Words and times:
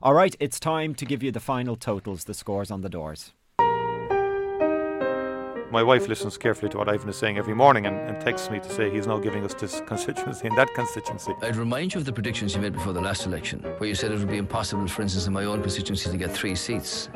All 0.00 0.14
right, 0.14 0.36
it's 0.38 0.60
time 0.60 0.94
to 0.94 1.04
give 1.04 1.24
you 1.24 1.32
the 1.32 1.40
final 1.40 1.74
totals, 1.74 2.22
the 2.22 2.32
scores 2.32 2.70
on 2.70 2.82
the 2.82 2.88
doors. 2.88 3.32
My 5.72 5.82
wife 5.82 6.06
listens 6.06 6.38
carefully 6.38 6.70
to 6.70 6.78
what 6.78 6.88
Ivan 6.88 7.08
is 7.08 7.16
saying 7.16 7.36
every 7.36 7.52
morning 7.52 7.84
and, 7.84 7.96
and 8.08 8.20
texts 8.20 8.48
me 8.48 8.60
to 8.60 8.70
say 8.70 8.90
he's 8.90 9.08
now 9.08 9.18
giving 9.18 9.44
us 9.44 9.54
this 9.54 9.80
constituency 9.86 10.46
and 10.46 10.56
that 10.56 10.72
constituency. 10.72 11.32
I'd 11.42 11.56
remind 11.56 11.94
you 11.94 11.98
of 11.98 12.06
the 12.06 12.12
predictions 12.12 12.54
you 12.54 12.60
made 12.60 12.74
before 12.74 12.92
the 12.92 13.00
last 13.00 13.26
election, 13.26 13.58
where 13.78 13.88
you 13.88 13.96
said 13.96 14.12
it 14.12 14.18
would 14.20 14.30
be 14.30 14.36
impossible, 14.36 14.86
for 14.86 15.02
instance, 15.02 15.26
in 15.26 15.32
my 15.32 15.46
own 15.46 15.62
constituency 15.62 16.08
to 16.12 16.16
get 16.16 16.30
three 16.30 16.54
seats. 16.54 17.08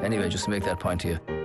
Anyway, 0.00 0.28
just 0.28 0.44
to 0.44 0.50
make 0.50 0.62
that 0.62 0.78
point 0.78 1.00
to 1.00 1.08
you. 1.08 1.37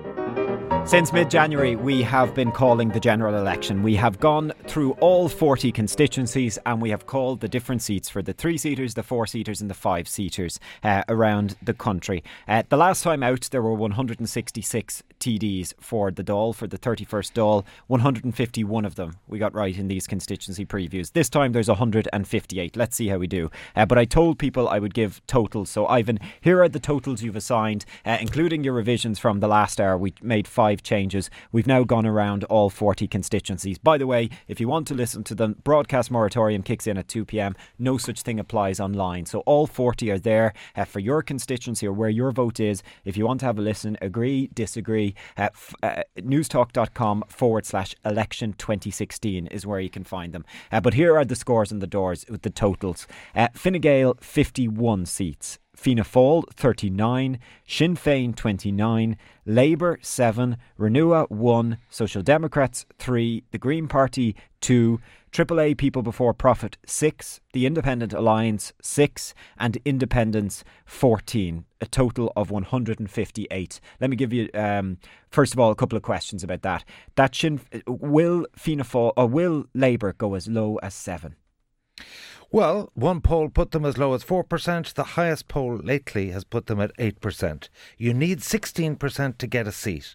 Since 0.86 1.14
mid 1.14 1.32
January, 1.32 1.78
we 1.78 2.04
have 2.04 2.36
been 2.36 2.52
calling 2.52 2.90
the 2.90 3.00
general 3.00 3.36
election. 3.36 3.84
We 3.84 3.96
have 3.96 4.20
gone 4.20 4.52
through 4.68 4.92
all 5.00 5.30
40 5.30 5.72
constituencies 5.72 6.60
and 6.66 6.82
we 6.82 6.90
have 6.90 7.06
called 7.06 7.40
the 7.40 7.48
different 7.48 7.82
seats 7.82 8.10
for 8.10 8.22
the 8.22 8.34
three 8.34 8.58
seaters, 8.58 8.94
the 8.94 9.02
four 9.02 9.26
seaters, 9.26 9.62
and 9.62 9.70
the 9.70 9.76
five 9.76 10.10
seaters 10.10 10.60
uh, 10.84 11.04
around 11.08 11.56
the 11.64 11.74
country. 11.74 12.22
Uh, 12.50 12.64
the 12.68 12.76
last 12.78 13.02
time 13.02 13.24
out, 13.24 13.48
there 13.50 13.62
were 13.62 13.74
166 13.74 15.04
TDs 15.20 15.74
for 15.80 16.12
the 16.12 16.24
Dáil, 16.24 16.54
for 16.54 16.68
the 16.68 16.78
31st 16.78 17.32
Dáil. 17.34 17.64
151 17.88 18.86
of 18.86 18.96
them 18.96 19.16
we 19.28 19.40
got 19.40 19.56
right 19.56 19.78
in 19.78 19.88
these 19.88 20.06
constituency 20.06 20.66
previews. 20.66 21.14
This 21.14 21.30
time 21.30 21.54
there's 21.54 21.70
158. 21.70 22.76
Let's 22.76 22.96
see 22.96 23.08
how 23.08 23.18
we 23.18 23.28
do. 23.28 23.50
Uh, 23.76 23.86
but 23.86 23.98
I 23.98 24.06
told 24.06 24.38
people 24.38 24.68
I 24.68 24.80
would 24.80 24.94
give 24.94 25.26
totals. 25.28 25.70
So, 25.70 25.88
Ivan, 25.88 26.20
here 26.42 26.62
are 26.62 26.70
the 26.70 26.80
totals 26.80 27.24
you've 27.24 27.38
assigned, 27.38 27.86
uh, 28.06 28.18
including 28.20 28.66
your 28.66 28.74
revisions 28.74 29.18
from 29.18 29.40
the 29.40 29.48
last 29.48 29.80
hour. 29.80 29.98
We 29.98 30.14
made 30.22 30.48
five 30.48 30.73
changes. 30.82 31.30
We've 31.52 31.68
now 31.68 31.84
gone 31.84 32.06
around 32.06 32.46
all 32.46 32.70
40 32.70 33.08
constituencies. 33.08 33.78
By 33.78 33.98
the 33.98 34.08
way, 34.08 34.30
if 34.48 34.60
you 34.60 34.68
want 34.68 34.88
to 34.88 34.94
listen 34.94 35.24
to 35.26 35.36
them, 35.36 35.58
broadcast 35.64 36.10
moratorium 36.10 36.64
kicks 36.64 36.88
in 36.88 36.98
at 36.98 37.08
2 37.08 37.26
pm. 37.26 37.56
No 37.78 37.98
such 37.98 38.22
thing 38.22 38.40
applies 38.40 38.80
online. 38.80 39.26
So 39.26 39.42
all 39.42 39.68
40 39.68 40.10
are 40.12 40.18
there 40.18 40.54
uh, 40.76 40.86
for 40.86 41.00
your 41.00 41.22
constituency 41.22 41.86
or 41.86 41.94
where 41.94 42.10
your 42.10 42.32
vote 42.32 42.60
is. 42.60 42.82
If 43.06 43.18
you 43.18 43.26
want 43.26 43.42
to 43.42 43.46
have 43.46 43.60
a 43.60 43.62
listen, 43.62 43.98
agree, 44.02 44.50
disagree, 44.54 45.16
uh, 45.38 45.50
f- 45.54 45.76
uh, 45.84 46.04
newstalk.com 46.18 47.26
forward 47.28 47.66
slash 47.66 47.96
election 48.06 48.54
2016 48.54 49.48
is 49.48 49.66
where 49.68 49.80
you 49.80 49.90
can 49.90 50.04
find 50.04 50.34
them. 50.34 50.46
Uh, 50.72 50.80
but 50.80 50.94
here 50.94 51.18
are 51.18 51.26
the 51.26 51.36
scores 51.36 51.72
and 51.72 51.82
the 51.82 51.88
doors 51.88 52.26
with 52.30 52.44
the 52.44 52.50
totals. 52.50 53.08
Uh, 53.36 53.50
Fine 53.54 53.82
Gael 53.82 54.16
51 54.22 55.06
seats. 55.06 55.60
Fianna 55.76 56.04
Fáil 56.04 56.44
39, 56.54 57.40
Sinn 57.68 57.96
Féin 57.96 58.36
29, 58.36 59.18
Labour 59.46 60.00
7, 60.02 60.58
Renua 60.80 61.30
1, 61.30 61.78
Social 61.90 62.22
Democrats 62.22 62.86
3, 63.00 63.44
the 63.52 63.58
Green 63.58 63.88
Party 63.88 64.36
2, 64.62 65.00
AAA 65.32 65.76
People 65.76 66.04
Before 66.04 66.34
Profit 66.34 66.78
6, 66.86 67.42
the 67.54 67.66
Independent 67.66 68.14
Alliance 68.14 68.72
6, 68.82 69.34
and 69.58 69.80
Independence 69.84 70.64
14, 70.86 71.66
a 71.82 71.86
total 71.88 72.32
of 72.36 72.52
158. 72.52 73.82
Let 74.00 74.10
me 74.10 74.16
give 74.16 74.32
you, 74.32 74.50
um, 74.54 75.00
first 75.32 75.54
of 75.54 75.60
all, 75.60 75.72
a 75.72 75.76
couple 75.76 75.98
of 75.98 76.04
questions 76.04 76.44
about 76.44 76.62
that. 76.62 76.86
That 77.16 77.36
Sinn, 77.36 77.62
will 77.88 78.46
Fianna 78.56 78.84
Fáil, 78.84 79.12
or 79.18 79.28
will 79.28 79.66
Labour 79.74 80.14
go 80.14 80.36
as 80.36 80.48
low 80.48 80.78
as 80.84 80.94
7? 80.94 81.36
Well, 82.54 82.92
one 82.94 83.22
poll 83.22 83.50
put 83.50 83.72
them 83.72 83.84
as 83.84 83.98
low 83.98 84.14
as 84.14 84.24
4%. 84.24 84.94
The 84.94 85.04
highest 85.04 85.48
poll 85.48 85.76
lately 85.78 86.30
has 86.30 86.44
put 86.44 86.68
them 86.68 86.80
at 86.80 86.96
8%. 86.98 87.68
You 87.98 88.14
need 88.14 88.42
16% 88.42 89.38
to 89.40 89.48
get 89.48 89.68
a 89.68 89.72
seat. 89.72 90.14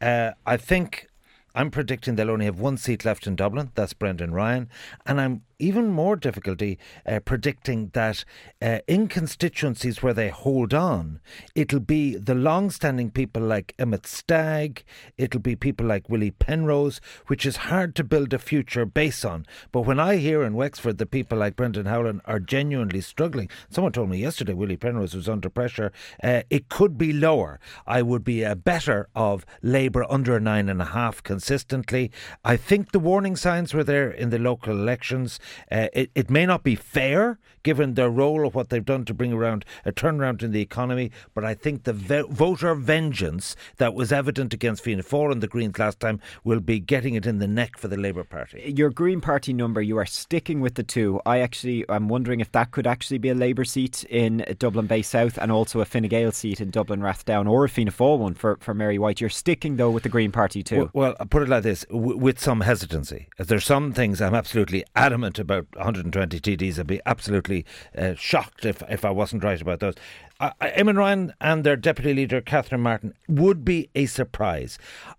Uh, 0.00 0.30
I 0.46 0.56
think 0.56 1.09
I'm 1.54 1.70
predicting 1.70 2.14
they'll 2.14 2.30
only 2.30 2.44
have 2.44 2.60
one 2.60 2.76
seat 2.76 3.04
left 3.04 3.26
in 3.26 3.36
Dublin. 3.36 3.72
That's 3.74 3.92
Brendan 3.92 4.32
Ryan. 4.32 4.68
And 5.04 5.20
I'm 5.20 5.42
even 5.60 5.88
more 5.88 6.16
difficulty 6.16 6.78
uh, 7.06 7.20
predicting 7.20 7.90
that 7.92 8.24
uh, 8.62 8.78
in 8.86 9.08
constituencies 9.08 10.02
where 10.02 10.14
they 10.14 10.30
hold 10.30 10.72
on, 10.72 11.20
it'll 11.54 11.80
be 11.80 12.16
the 12.16 12.34
long 12.34 12.70
standing 12.70 13.10
people 13.10 13.42
like 13.42 13.74
Emmett 13.78 14.06
Stagg, 14.06 14.82
it'll 15.18 15.40
be 15.40 15.54
people 15.54 15.86
like 15.86 16.08
Willie 16.08 16.30
Penrose, 16.30 17.00
which 17.26 17.44
is 17.44 17.56
hard 17.56 17.94
to 17.96 18.04
build 18.04 18.32
a 18.32 18.38
future 18.38 18.86
base 18.86 19.24
on. 19.24 19.46
But 19.70 19.82
when 19.82 20.00
I 20.00 20.16
hear 20.16 20.42
in 20.42 20.54
Wexford 20.54 20.98
that 20.98 21.10
people 21.10 21.38
like 21.38 21.56
Brendan 21.56 21.86
Howlin 21.86 22.22
are 22.24 22.40
genuinely 22.40 23.00
struggling, 23.02 23.50
someone 23.68 23.92
told 23.92 24.08
me 24.08 24.18
yesterday 24.18 24.54
Willie 24.54 24.76
Penrose 24.76 25.14
was 25.14 25.28
under 25.28 25.50
pressure, 25.50 25.92
uh, 26.22 26.42
it 26.48 26.68
could 26.68 26.96
be 26.96 27.12
lower. 27.12 27.60
I 27.86 28.02
would 28.02 28.24
be 28.24 28.42
a 28.42 28.56
better 28.56 29.08
of 29.14 29.44
Labour 29.62 30.06
under 30.10 30.36
a 30.36 30.40
nine 30.40 30.68
and 30.68 30.80
a 30.80 30.86
half 30.86 31.22
consistently. 31.40 32.10
I 32.44 32.58
think 32.58 32.92
the 32.92 32.98
warning 32.98 33.34
signs 33.34 33.72
were 33.72 33.82
there 33.82 34.10
in 34.10 34.28
the 34.28 34.38
local 34.38 34.72
elections. 34.72 35.40
Uh, 35.72 35.88
it, 35.94 36.10
it 36.14 36.28
may 36.28 36.44
not 36.44 36.62
be 36.62 36.74
fair 36.74 37.38
given 37.62 37.94
their 37.94 38.10
role 38.10 38.46
of 38.46 38.54
what 38.54 38.68
they've 38.68 38.84
done 38.84 39.04
to 39.04 39.14
bring 39.14 39.32
around 39.32 39.64
a 39.84 39.92
turnaround 39.92 40.42
in 40.42 40.52
the 40.52 40.60
economy, 40.60 41.10
but 41.34 41.44
I 41.44 41.54
think 41.54 41.84
the 41.84 41.92
ve- 41.92 42.24
voter 42.30 42.74
vengeance 42.74 43.56
that 43.76 43.94
was 43.94 44.12
evident 44.12 44.54
against 44.54 44.82
Fianna 44.82 45.02
Fáil 45.02 45.32
and 45.32 45.42
the 45.42 45.46
Greens 45.46 45.78
last 45.78 46.00
time 46.00 46.20
will 46.44 46.60
be 46.60 46.80
getting 46.80 47.14
it 47.14 47.26
in 47.26 47.38
the 47.38 47.46
neck 47.46 47.78
for 47.78 47.88
the 47.88 47.96
Labour 47.96 48.24
Party. 48.24 48.72
Your 48.76 48.90
Green 48.90 49.20
Party 49.20 49.52
number, 49.52 49.82
you 49.82 49.98
are 49.98 50.06
sticking 50.06 50.60
with 50.60 50.74
the 50.74 50.82
two. 50.82 51.20
I 51.26 51.40
actually, 51.40 51.84
I'm 51.88 52.08
wondering 52.08 52.40
if 52.40 52.52
that 52.52 52.70
could 52.70 52.86
actually 52.86 53.18
be 53.18 53.28
a 53.28 53.34
Labour 53.34 53.64
seat 53.64 54.04
in 54.04 54.44
Dublin 54.58 54.86
Bay 54.86 55.02
South 55.02 55.38
and 55.38 55.52
also 55.52 55.80
a 55.80 55.84
Fine 55.84 56.08
Gael 56.08 56.32
seat 56.32 56.60
in 56.60 56.70
Dublin 56.70 57.00
Rathdown 57.00 57.48
or 57.48 57.64
a 57.64 57.68
Fianna 57.68 57.92
Fáil 57.92 58.18
one 58.18 58.34
for, 58.34 58.56
for 58.60 58.74
Mary 58.74 58.98
White. 58.98 59.20
You're 59.20 59.30
sticking 59.30 59.76
though 59.76 59.90
with 59.90 60.02
the 60.02 60.08
Green 60.08 60.32
Party 60.32 60.62
too. 60.62 60.90
Well, 60.92 61.10
well 61.10 61.16
put 61.30 61.42
it 61.42 61.48
like 61.48 61.62
this 61.62 61.84
w- 61.86 62.16
with 62.16 62.38
some 62.38 62.60
hesitancy. 62.62 63.28
There's 63.38 63.64
some 63.64 63.92
things 63.92 64.20
I'm 64.20 64.34
absolutely 64.34 64.84
adamant 64.94 65.38
about 65.38 65.66
120 65.74 66.40
TDs. 66.40 66.78
I'd 66.78 66.86
be 66.86 67.00
absolutely 67.06 67.64
uh, 67.96 68.14
shocked 68.14 68.64
if, 68.64 68.82
if 68.88 69.04
I 69.04 69.10
wasn't 69.10 69.44
right 69.44 69.60
about 69.60 69.80
those. 69.80 69.94
Eamon 70.40 70.96
Ryan 70.96 71.34
and 71.40 71.64
their 71.64 71.76
deputy 71.76 72.14
leader, 72.14 72.40
Catherine 72.40 72.80
Martin, 72.80 73.14
would 73.28 73.64
be 73.64 73.90
a 73.94 74.06
surprise. 74.06 74.78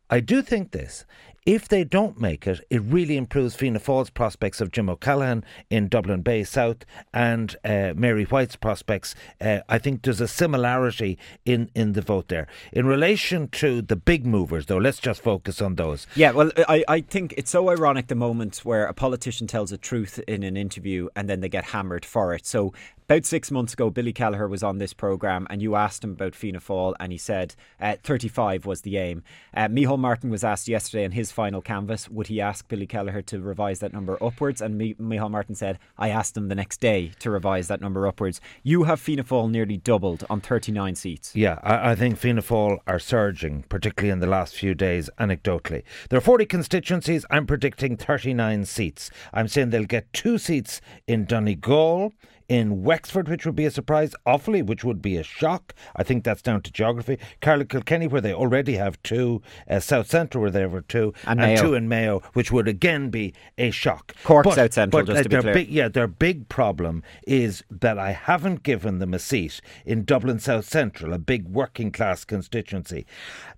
I 0.09 0.19
do 0.19 0.41
think 0.41 0.71
this. 0.71 1.05
If 1.43 1.67
they 1.67 1.83
don't 1.83 2.21
make 2.21 2.45
it, 2.45 2.63
it 2.69 2.83
really 2.83 3.17
improves 3.17 3.55
Fianna 3.55 3.79
Fáil's 3.79 4.11
prospects 4.11 4.61
of 4.61 4.71
Jim 4.71 4.87
O'Callaghan 4.91 5.43
in 5.71 5.87
Dublin 5.87 6.21
Bay 6.21 6.43
South 6.43 6.85
and 7.15 7.55
uh, 7.65 7.93
Mary 7.95 8.25
White's 8.25 8.55
prospects. 8.55 9.15
Uh, 9.39 9.61
I 9.67 9.79
think 9.79 10.03
there's 10.03 10.21
a 10.21 10.27
similarity 10.27 11.17
in, 11.43 11.71
in 11.73 11.93
the 11.93 12.01
vote 12.03 12.27
there. 12.27 12.47
In 12.71 12.85
relation 12.85 13.47
to 13.47 13.81
the 13.81 13.95
big 13.95 14.23
movers, 14.23 14.67
though, 14.67 14.77
let's 14.77 14.99
just 14.99 15.23
focus 15.23 15.63
on 15.63 15.77
those. 15.77 16.05
Yeah, 16.15 16.29
well, 16.29 16.51
I, 16.69 16.83
I 16.87 17.01
think 17.01 17.33
it's 17.35 17.49
so 17.49 17.71
ironic 17.71 18.05
the 18.05 18.13
moment 18.13 18.57
where 18.57 18.85
a 18.85 18.93
politician 18.93 19.47
tells 19.47 19.71
a 19.71 19.79
truth 19.79 20.19
in 20.27 20.43
an 20.43 20.55
interview 20.55 21.09
and 21.15 21.27
then 21.27 21.39
they 21.39 21.49
get 21.49 21.63
hammered 21.65 22.05
for 22.05 22.35
it. 22.35 22.45
So 22.45 22.71
about 23.11 23.25
six 23.25 23.51
months 23.51 23.73
ago, 23.73 23.89
Billy 23.89 24.13
Kelleher 24.13 24.47
was 24.47 24.63
on 24.63 24.77
this 24.77 24.93
programme 24.93 25.45
and 25.49 25.61
you 25.61 25.75
asked 25.75 26.01
him 26.01 26.11
about 26.11 26.33
Fianna 26.33 26.61
Fáil 26.61 26.93
and 26.97 27.11
he 27.11 27.17
said 27.17 27.55
uh, 27.81 27.97
35 28.01 28.65
was 28.65 28.83
the 28.83 28.95
aim. 28.95 29.21
Uh, 29.53 29.67
Micheál 29.67 29.99
Martin 29.99 30.29
was 30.29 30.45
asked 30.45 30.69
yesterday 30.69 31.03
in 31.03 31.11
his 31.11 31.29
final 31.29 31.61
canvass, 31.61 32.07
would 32.07 32.27
he 32.27 32.39
ask 32.39 32.69
Billy 32.69 32.87
Kelleher 32.87 33.21
to 33.23 33.41
revise 33.41 33.79
that 33.79 33.91
number 33.91 34.17
upwards? 34.23 34.61
And 34.61 34.77
Mi- 34.77 34.93
Micheál 34.93 35.29
Martin 35.29 35.55
said, 35.55 35.77
I 35.97 36.07
asked 36.07 36.37
him 36.37 36.47
the 36.47 36.55
next 36.55 36.79
day 36.79 37.11
to 37.19 37.29
revise 37.29 37.67
that 37.67 37.81
number 37.81 38.07
upwards. 38.07 38.39
You 38.63 38.83
have 38.83 39.01
Fianna 39.01 39.25
Fáil 39.25 39.51
nearly 39.51 39.75
doubled 39.75 40.23
on 40.29 40.39
39 40.39 40.95
seats. 40.95 41.35
Yeah, 41.35 41.59
I, 41.63 41.91
I 41.91 41.95
think 41.95 42.17
Fianna 42.17 42.41
Fáil 42.41 42.77
are 42.87 42.97
surging, 42.97 43.63
particularly 43.63 44.13
in 44.13 44.21
the 44.21 44.27
last 44.27 44.55
few 44.55 44.73
days, 44.73 45.09
anecdotally. 45.19 45.83
There 46.07 46.17
are 46.17 46.21
40 46.21 46.45
constituencies. 46.45 47.25
I'm 47.29 47.45
predicting 47.45 47.97
39 47.97 48.63
seats. 48.63 49.11
I'm 49.33 49.49
saying 49.49 49.71
they'll 49.71 49.83
get 49.83 50.13
two 50.13 50.37
seats 50.37 50.79
in 51.07 51.25
Donegal 51.25 52.13
in 52.51 52.83
Wexford, 52.83 53.29
which 53.29 53.45
would 53.45 53.55
be 53.55 53.63
a 53.63 53.71
surprise, 53.71 54.13
Offaly, 54.27 54.61
which 54.61 54.83
would 54.83 55.01
be 55.01 55.15
a 55.15 55.23
shock. 55.23 55.73
I 55.95 56.03
think 56.03 56.25
that's 56.25 56.41
down 56.41 56.61
to 56.63 56.71
geography. 56.71 57.17
Carlow 57.39 57.63
Kilkenny, 57.63 58.07
where 58.07 58.19
they 58.19 58.33
already 58.33 58.75
have 58.75 59.01
two, 59.03 59.41
uh, 59.69 59.79
South 59.79 60.07
Central, 60.07 60.41
where 60.41 60.51
they 60.51 60.59
have 60.59 60.85
two, 60.89 61.13
And 61.25 61.39
and, 61.39 61.57
two 61.57 61.75
in 61.75 61.87
Mayo, 61.87 62.21
which 62.33 62.51
would 62.51 62.67
again 62.67 63.09
be 63.09 63.33
a 63.57 63.71
shock. 63.71 64.13
Cork 64.25 64.45
South 64.47 64.73
Central, 64.73 65.01
but, 65.01 65.05
just 65.05 65.19
uh, 65.21 65.23
to 65.23 65.29
be 65.29 65.37
clear. 65.37 65.53
Big, 65.53 65.69
yeah, 65.69 65.87
their 65.87 66.07
big 66.07 66.49
problem 66.49 67.03
is 67.25 67.63
that 67.69 67.97
I 67.97 68.11
haven't 68.11 68.63
given 68.63 68.99
them 68.99 69.13
a 69.13 69.19
seat 69.19 69.61
in 69.85 70.03
Dublin 70.03 70.39
South 70.39 70.65
Central, 70.65 71.13
a 71.13 71.19
big 71.19 71.47
working 71.47 71.89
class 71.89 72.25
constituency. 72.25 73.05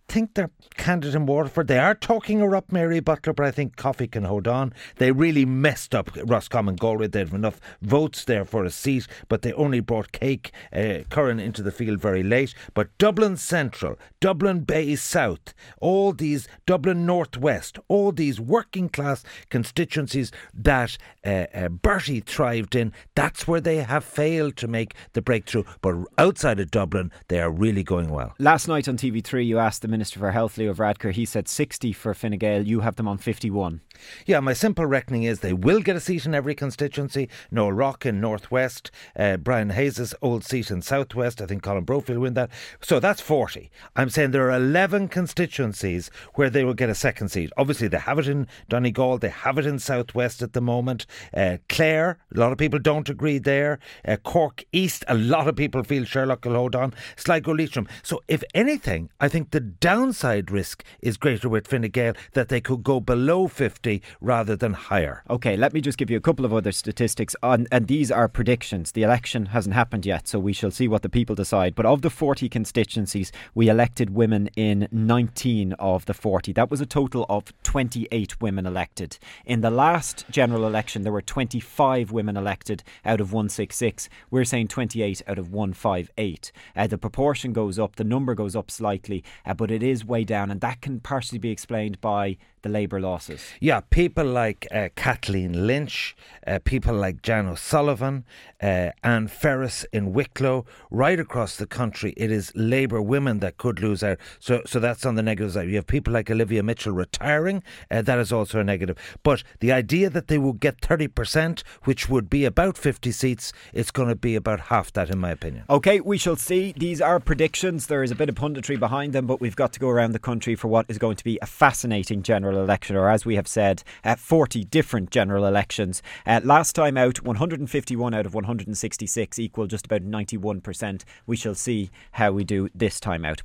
I 0.08 0.14
think 0.14 0.36
they're 0.36 0.52
candidate 0.76 1.16
in 1.16 1.26
Waterford. 1.26 1.68
They 1.68 1.80
are 1.80 1.96
talking 1.96 2.40
her 2.40 2.56
up, 2.56 2.72
Mary 2.72 3.00
Butler, 3.00 3.34
but 3.34 3.46
I 3.46 3.52
think 3.52 3.76
Coffey 3.76 4.08
can 4.08 4.26
hold 4.26 4.48
on. 4.48 4.74
They 4.98 5.12
really 5.12 5.46
messed 5.46 5.96
up 5.96 6.10
Roscommon 6.26 6.76
Galway. 6.76 7.08
They 7.08 7.20
have 7.20 7.34
enough 7.34 7.60
votes 7.82 8.26
there 8.26 8.46
for 8.46 8.64
a 8.64 8.70
seat, 8.84 9.08
but 9.30 9.42
they 9.42 9.54
only 9.54 9.80
brought 9.80 10.12
Cake 10.12 10.52
uh, 10.72 11.00
Curran 11.10 11.40
into 11.40 11.64
the 11.64 11.72
field 11.72 12.00
very 12.00 12.24
late. 12.24 12.54
But 12.74 12.96
Dublin 12.98 13.38
Central, 13.38 13.98
Dublin 14.20 14.62
Bay 14.62 14.96
South, 14.96 15.54
all 15.80 16.14
these 16.14 16.48
Dublin 16.66 17.06
Northwest, 17.06 17.80
all 17.88 18.12
these 18.12 18.40
working 18.40 18.90
class 18.90 19.24
constituencies 19.50 20.32
that 20.54 20.98
uh, 21.26 21.46
uh, 21.54 21.70
Bertie 21.70 22.20
thrived 22.20 22.76
in, 22.76 22.94
that's 23.16 23.48
where 23.48 23.62
they 23.62 23.78
have 23.78 24.04
failed 24.04 24.58
to 24.58 24.68
make 24.68 24.94
the 25.14 25.22
breakthrough. 25.22 25.64
But 25.82 25.96
outside 26.18 26.60
of 26.60 26.72
Dublin, 26.72 27.12
they 27.28 27.40
are 27.40 27.52
really 27.52 27.84
going 27.84 28.10
well. 28.10 28.34
Last 28.40 28.68
night 28.68 28.88
on 28.88 28.98
TV3, 28.98 29.46
you 29.46 29.60
asked 29.60 29.82
the 29.82 29.88
Minister 29.88 30.20
for 30.20 30.32
Health, 30.32 30.58
Leo 30.58 30.74
Varadkar, 30.74 31.12
he 31.12 31.26
said 31.26 31.48
60 31.48 31.94
for 31.94 32.14
Fine 32.14 32.38
Gael. 32.38 32.68
You 32.68 32.82
have 32.82 32.96
them 32.96 33.08
on 33.08 33.18
51. 33.18 33.82
Yeah, 34.26 34.40
my 34.40 34.54
simple 34.54 34.86
reckoning 34.86 35.24
is 35.24 35.40
they 35.40 35.54
will 35.54 35.82
get 35.82 35.96
a 35.96 36.00
seat 36.00 36.26
in 36.26 36.34
every 36.34 36.56
constituency. 36.56 37.30
Noel 37.52 37.72
Rock 37.72 38.06
in 38.06 38.20
Northwest. 38.20 38.73
West, 38.74 38.90
uh, 39.16 39.38
Brian 39.38 39.70
Hayes' 39.70 40.16
old 40.24 40.44
seat 40.44 40.72
in 40.72 40.82
Southwest. 40.82 41.42
I 41.42 41.46
think 41.46 41.62
Colm 41.62 41.86
Brophy 41.86 42.14
will 42.14 42.22
win 42.22 42.34
that. 42.34 42.50
So 42.82 43.00
that's 43.00 43.22
40. 43.22 43.70
I'm 43.96 44.10
saying 44.10 44.32
there 44.32 44.50
are 44.50 44.58
11 44.58 45.10
constituencies 45.10 46.10
where 46.34 46.50
they 46.50 46.64
will 46.64 46.74
get 46.74 46.90
a 46.90 46.96
second 46.96 47.30
seat. 47.30 47.52
Obviously, 47.56 47.88
they 47.88 48.00
have 48.00 48.18
it 48.18 48.28
in 48.28 48.48
Donegal, 48.70 49.20
they 49.20 49.30
have 49.30 49.60
it 49.60 49.68
in 49.68 49.78
Southwest 49.78 50.42
at 50.42 50.54
the 50.54 50.62
moment. 50.62 51.06
Uh, 51.36 51.58
Clare, 51.70 52.18
a 52.36 52.40
lot 52.40 52.52
of 52.52 52.58
people 52.58 52.80
don't 52.80 53.10
agree 53.10 53.38
there. 53.38 53.78
Uh, 54.08 54.18
Cork 54.18 54.64
East, 54.72 55.06
a 55.08 55.14
lot 55.14 55.48
of 55.48 55.56
people 55.56 55.84
feel 55.84 56.04
Sherlock 56.04 56.44
will 56.44 56.56
hold 56.56 56.76
on. 56.76 56.96
Sligo 57.16 57.54
Leitrim. 57.54 57.88
So, 58.02 58.22
if 58.28 58.44
anything, 58.56 59.12
I 59.20 59.30
think 59.30 59.52
the 59.52 59.60
downside 59.60 60.50
risk 60.50 60.84
is 61.00 61.18
greater 61.18 61.48
with 61.48 61.68
Fine 61.68 61.92
Gael 61.92 62.16
that 62.32 62.50
they 62.50 62.60
could 62.60 62.82
go 62.82 63.00
below 63.00 63.48
50 63.48 64.02
rather 64.20 64.56
than 64.56 64.74
higher. 64.74 65.24
Okay, 65.30 65.56
let 65.56 65.74
me 65.74 65.82
just 65.82 66.00
give 66.00 66.10
you 66.10 66.18
a 66.18 66.22
couple 66.22 66.44
of 66.44 66.54
other 66.54 66.72
statistics 66.72 67.36
on, 67.44 67.68
and 67.72 67.88
these 67.88 68.12
are 68.12 68.28
predictions. 68.28 68.63
The 68.64 69.04
election 69.04 69.48
hasn't 69.48 69.76
happened 69.76 70.06
yet, 70.06 70.28
so 70.28 70.40
we 70.40 70.54
shall 70.54 70.72
see 70.72 70.88
what 70.88 71.02
the 71.02 71.10
people 71.10 71.36
decide. 71.36 71.76
But 71.76 71.86
of 71.86 72.02
the 72.02 72.10
40 72.10 72.48
constituencies, 72.50 73.32
we 73.54 73.68
elected 73.68 74.12
women 74.12 74.50
in 74.56 74.88
19 74.92 75.74
of 75.74 76.06
the 76.06 76.14
40. 76.14 76.54
That 76.54 76.72
was 76.72 76.80
a 76.80 76.86
total 76.86 77.26
of 77.28 77.54
28 77.64 78.42
women 78.42 78.66
elected. 78.66 79.18
In 79.46 79.62
the 79.62 79.70
last 79.70 80.26
general 80.30 80.66
election, 80.66 81.02
there 81.02 81.12
were 81.12 81.22
25 81.22 82.12
women 82.12 82.38
elected 82.38 82.84
out 83.04 83.20
of 83.20 83.34
166. 83.34 84.08
We're 84.32 84.46
saying 84.46 84.70
28 84.70 85.22
out 85.28 85.38
of 85.38 85.52
158. 85.52 86.52
Uh, 86.76 86.88
the 86.88 86.98
proportion 86.98 87.54
goes 87.54 87.78
up, 87.78 87.98
the 87.98 88.04
number 88.04 88.34
goes 88.34 88.56
up 88.56 88.72
slightly, 88.72 89.24
uh, 89.46 89.54
but 89.54 89.72
it 89.72 89.84
is 89.84 90.06
way 90.06 90.24
down, 90.24 90.50
and 90.50 90.62
that 90.62 90.82
can 90.82 91.00
partially 91.00 91.40
be 91.40 91.52
explained 91.52 92.00
by 92.00 92.38
the 92.64 92.70
Labour 92.70 93.00
losses. 93.00 93.46
Yeah, 93.60 93.82
people 93.90 94.26
like 94.26 94.68
uh, 94.72 94.90
Kathleen 94.96 95.68
Lynch, 95.68 96.16
uh, 96.48 96.60
people 96.64 96.96
like 96.96 97.22
Jan 97.22 97.48
O'Sullivan, 97.48 98.26
uh, 98.62 98.92
Anne 99.04 99.28
Ferris 99.28 99.86
in 99.92 100.14
Wicklow, 100.14 100.66
right 100.90 101.20
across 101.20 101.58
the 101.58 101.68
country, 101.68 102.14
it 102.16 102.32
is 102.32 102.52
Labour 102.56 103.02
women 103.02 103.40
that 103.40 103.58
could 103.58 103.80
lose 103.80 104.04
out. 104.04 104.18
So, 104.40 104.62
so 104.66 104.80
that's 104.80 105.06
on 105.06 105.16
the 105.16 105.24
negative 105.24 105.54
side. 105.54 105.70
You 105.70 105.76
have 105.76 105.88
people 105.88 106.14
like 106.14 106.32
Olivia 106.32 106.64
Mitchell 106.64 106.94
retiring, 106.94 107.64
uh, 107.92 108.02
that 108.02 108.20
is 108.20 108.32
also 108.32 108.60
a 108.60 108.64
negative. 108.64 108.98
But 109.24 109.44
the 109.60 109.72
idea 109.72 110.10
that 110.10 110.28
they 110.28 110.38
will 110.38 110.54
get 110.54 110.82
30%, 110.82 111.62
which 111.84 112.10
would 112.10 112.30
be 112.30 112.46
about 112.46 112.78
50 112.78 113.12
seats, 113.12 113.54
it's 113.74 113.92
going 113.92 114.10
to 114.10 114.16
be 114.16 114.36
about 114.36 114.62
half 114.62 114.94
that, 114.94 115.10
in 115.10 115.20
my 115.20 115.32
opinion. 115.32 115.66
Okay, 115.70 116.00
we 116.00 116.18
shall 116.18 116.36
see. 116.36 116.74
These 116.78 117.02
are 117.02 117.20
predictions. 117.20 117.88
There 117.88 118.04
is 118.04 118.12
a 118.12 118.16
bit 118.16 118.30
of 118.30 118.36
punditry 118.36 118.80
behind 118.80 119.14
them, 119.14 119.28
but 119.28 119.42
we've 119.42 119.56
got 119.56 119.74
to 119.74 119.80
go 119.80 119.90
around 119.90 120.12
the 120.12 120.20
country 120.20 120.56
for 120.56 120.68
what 120.68 120.86
is 120.90 120.98
going 120.98 121.18
to 121.18 121.24
be 121.24 121.40
a 121.42 121.46
fascinating 121.46 122.24
general 122.24 122.60
election, 122.60 122.96
or 122.96 123.10
as 123.10 123.26
we 123.26 123.36
have 123.36 123.48
said, 123.48 123.84
uh, 124.04 124.16
40 124.16 124.64
different 124.66 125.10
general 125.10 125.46
elections. 125.46 126.02
Uh, 126.26 126.42
last 126.44 126.74
time 126.74 126.98
out, 126.98 127.22
151 127.24 128.14
out 128.14 128.26
of 128.34 128.36
166 128.36 129.40
equal 129.40 129.68
just 129.68 129.86
about 129.86 130.02
91%. 130.02 131.04
We 131.26 131.36
shall 131.38 131.56
see 131.56 131.90
how 132.14 132.32
we 132.32 132.44
do 132.44 132.70
this 132.74 133.00
time 133.00 133.26
out. 133.26 133.42